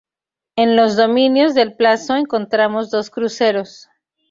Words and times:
En 0.55 0.75
los 0.75 0.95
dominios 0.95 1.53
del 1.53 1.75
pazo 1.77 2.15
encontramos 2.15 2.89
dos 2.89 3.11
cruceros. 3.11 3.87